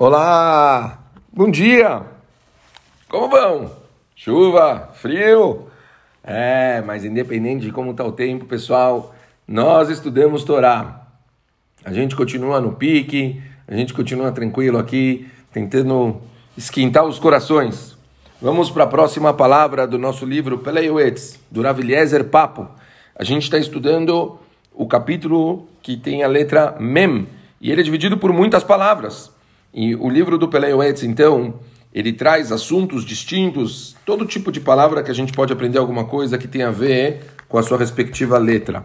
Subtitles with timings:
[0.00, 0.96] Olá!
[1.32, 2.02] Bom dia!
[3.08, 3.72] Como vão?
[4.14, 4.90] Chuva?
[4.94, 5.66] Frio?
[6.22, 9.12] É, mas independente de como está o tempo, pessoal,
[9.44, 11.04] nós estudamos Torá.
[11.84, 16.20] A gente continua no pique, a gente continua tranquilo aqui, tentando
[16.56, 17.98] esquentar os corações.
[18.40, 22.68] Vamos para a próxima palavra do nosso livro Peleuetz, do Rav Eliezer Papo.
[23.16, 24.38] A gente está estudando
[24.72, 27.26] o capítulo que tem a letra Mem,
[27.60, 29.36] e ele é dividido por muitas palavras.
[29.72, 31.54] E o livro do Peleuetz, então,
[31.92, 36.38] ele traz assuntos distintos, todo tipo de palavra que a gente pode aprender alguma coisa
[36.38, 38.84] que tem a ver com a sua respectiva letra.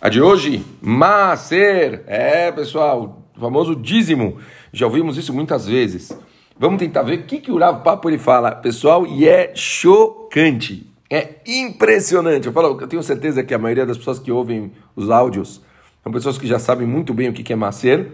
[0.00, 2.04] A de hoje, Maaser.
[2.06, 4.38] É, pessoal, o famoso dízimo.
[4.72, 6.16] Já ouvimos isso muitas vezes.
[6.58, 10.86] Vamos tentar ver o que, que o Rav Papo ele fala, pessoal, e é chocante.
[11.10, 12.46] É impressionante.
[12.46, 15.60] Eu falo, eu tenho certeza que a maioria das pessoas que ouvem os áudios
[16.02, 18.12] são pessoas que já sabem muito bem o que, que é Maaser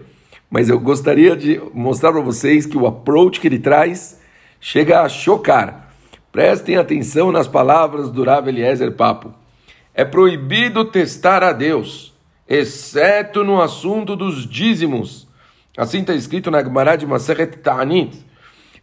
[0.51, 4.19] mas eu gostaria de mostrar para vocês que o approach que ele traz
[4.59, 5.93] chega a chocar.
[6.29, 9.33] Prestem atenção nas palavras do Rav Eliezer Papo.
[9.95, 12.13] É proibido testar a Deus,
[12.47, 15.25] exceto no assunto dos dízimos.
[15.77, 18.25] Assim está escrito na Gemara de Maseret Ta'anit.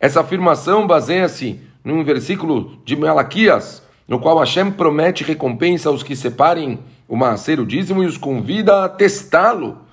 [0.00, 6.78] Essa afirmação baseia-se num versículo de Malaquias, no qual Hashem promete recompensa aos que separem
[7.06, 9.87] o maaser, o dízimo, e os convida a testá-lo.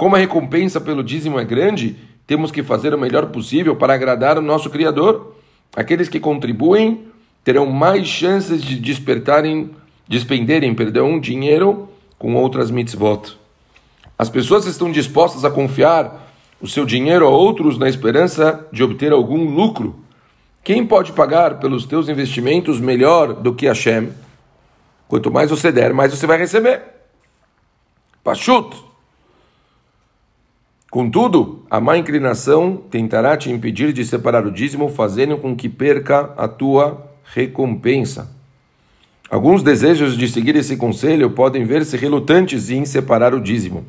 [0.00, 1.94] Como a recompensa pelo dízimo é grande,
[2.26, 5.34] temos que fazer o melhor possível para agradar o nosso Criador.
[5.76, 7.08] Aqueles que contribuem
[7.44, 9.72] terão mais chances de despertarem,
[10.08, 11.86] despenderem, perdão, dinheiro
[12.18, 13.36] com outras mitzvot.
[14.18, 19.12] As pessoas estão dispostas a confiar o seu dinheiro a outros na esperança de obter
[19.12, 19.96] algum lucro.
[20.64, 24.14] Quem pode pagar pelos teus investimentos melhor do que Hashem?
[25.06, 26.84] Quanto mais você der, mais você vai receber.
[28.24, 28.89] Pachut!
[30.90, 36.32] Contudo, a má inclinação tentará te impedir de separar o dízimo, fazendo com que perca
[36.36, 38.28] a tua recompensa.
[39.30, 43.84] Alguns desejos de seguir esse conselho podem ver-se relutantes em separar o dízimo,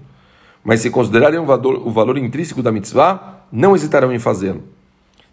[0.64, 4.62] mas se considerarem o valor, o valor intrínseco da mitzvah, não hesitarão em fazê-lo.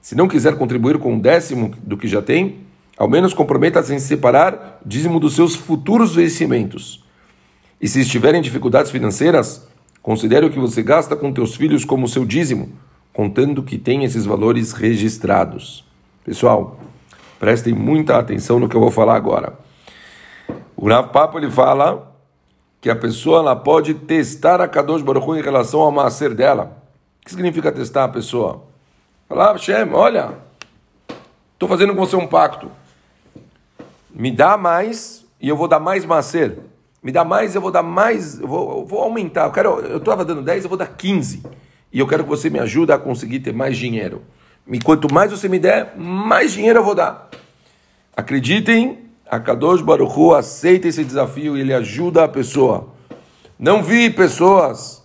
[0.01, 2.61] Se não quiser contribuir com um décimo do que já tem,
[2.97, 7.05] ao menos comprometa-se em separar o dízimo dos seus futuros vencimentos.
[7.78, 9.68] E se estiver em dificuldades financeiras,
[10.09, 12.73] Considere o que você gasta com teus filhos como seu dízimo,
[13.13, 15.85] contando que tem esses valores registrados.
[16.25, 16.81] Pessoal,
[17.39, 19.59] prestem muita atenção no que eu vou falar agora.
[20.75, 22.11] O Rav Papo ele fala
[22.81, 26.83] que a pessoa ela pode testar a Kadosh Baruch em relação ao macer dela.
[27.21, 28.65] O que significa testar a pessoa?
[29.29, 30.39] Falar, ah, Shem, olha,
[31.53, 32.71] estou fazendo com você um pacto.
[34.09, 36.59] Me dá mais e eu vou dar mais macer.
[37.03, 39.47] Me dá mais, eu vou dar mais, eu vou, eu vou aumentar.
[39.47, 41.42] Eu quero, eu estava dando 10, eu vou dar 15.
[41.92, 44.22] E eu quero que você me ajude a conseguir ter mais dinheiro.
[44.70, 47.31] E quanto mais você me der, mais dinheiro eu vou dar.
[48.16, 48.98] Acreditem,
[49.31, 52.92] a Kadosh Baruch Hu aceita esse desafio e ele ajuda a pessoa.
[53.59, 55.03] Não vi pessoas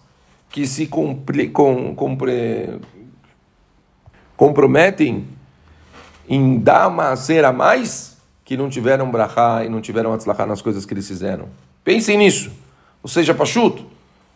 [0.49, 2.79] que se compre, com, compre,
[4.35, 5.27] comprometem
[6.27, 10.61] em dar uma cera a mais que não tiveram brachá e não tiveram atzlachá nas
[10.61, 11.47] coisas que eles fizeram.
[11.83, 12.51] Pensem nisso.
[13.01, 13.85] Ou seja, Pachuto,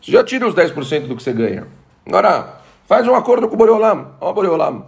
[0.02, 1.68] você já tira os 10% do que você ganha.
[2.06, 4.12] Agora, faz um acordo com o Boreolam.
[4.19, 4.85] Ó, oh, Boreolam,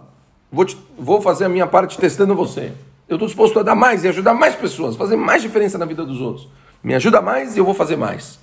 [0.50, 2.72] vou, te, vou fazer a minha parte testando você.
[3.08, 6.04] Eu estou disposto a dar mais e ajudar mais pessoas, fazer mais diferença na vida
[6.04, 6.48] dos outros.
[6.82, 8.38] Me ajuda mais e eu vou fazer mais.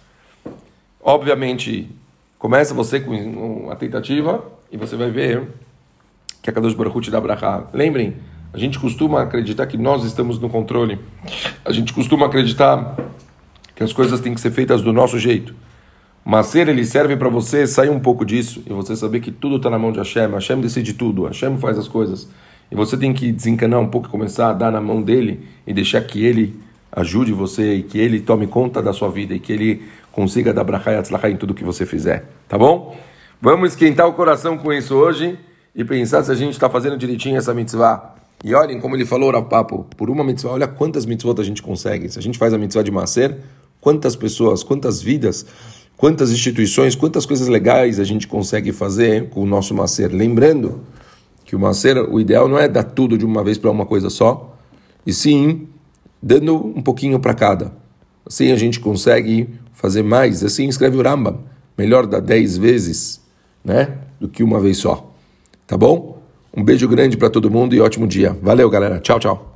[1.01, 1.89] Obviamente,
[2.37, 5.47] começa você com uma tentativa e você vai ver
[6.41, 7.63] que a Kadosh Baruch te dá brachá.
[7.73, 8.17] Lembrem,
[8.53, 10.99] a gente costuma acreditar que nós estamos no controle.
[11.63, 12.95] A gente costuma acreditar
[13.77, 15.53] que as coisas têm que ser feitas do nosso jeito.
[16.25, 19.57] Mas ser ele serve para você sair um pouco disso e você saber que tudo
[19.57, 20.31] está na mão de Hashem.
[20.31, 22.27] Hashem decide tudo, Hashem faz as coisas.
[22.71, 25.73] E você tem que desencanar um pouco e começar a dar na mão dele e
[25.73, 26.59] deixar que ele
[26.91, 30.63] ajude você e que ele tome conta da sua vida e que ele consiga dar
[30.63, 32.25] brachá e em tudo que você fizer.
[32.49, 32.97] Tá bom?
[33.39, 35.37] Vamos esquentar o coração com isso hoje
[35.75, 38.15] e pensar se a gente está fazendo direitinho essa mitzvah.
[38.43, 41.61] E olhem como ele falou, Rav Papo, por uma mitzvah, olha quantas mitzvot a gente
[41.61, 42.09] consegue.
[42.09, 43.37] Se a gente faz a mitzvah de Maser,
[43.87, 45.45] quantas pessoas, quantas vidas,
[45.95, 50.11] quantas instituições, quantas coisas legais a gente consegue fazer com o nosso Maser.
[50.13, 50.81] Lembrando
[51.45, 54.09] que o Maser, o ideal não é dar tudo de uma vez para uma coisa
[54.09, 54.57] só,
[55.05, 55.69] e sim
[56.21, 57.71] dando um pouquinho para cada.
[58.25, 60.43] Assim a gente consegue fazer mais.
[60.43, 61.39] Assim escreve o Rambam.
[61.77, 63.21] Melhor dar dez vezes
[63.63, 65.13] né, do que uma vez só.
[65.65, 66.21] Tá bom?
[66.53, 68.37] Um beijo grande para todo mundo e ótimo dia.
[68.41, 68.99] Valeu, galera.
[68.99, 69.53] Tchau, tchau.